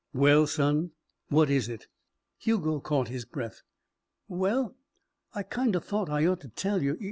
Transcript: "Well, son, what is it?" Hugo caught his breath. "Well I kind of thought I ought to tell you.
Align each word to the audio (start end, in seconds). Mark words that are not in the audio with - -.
"Well, 0.15 0.47
son, 0.47 0.93
what 1.29 1.51
is 1.51 1.69
it?" 1.69 1.85
Hugo 2.39 2.79
caught 2.79 3.09
his 3.09 3.23
breath. 3.23 3.61
"Well 4.27 4.75
I 5.35 5.43
kind 5.43 5.75
of 5.75 5.85
thought 5.85 6.09
I 6.09 6.25
ought 6.25 6.41
to 6.41 6.49
tell 6.49 6.81
you. 6.81 6.97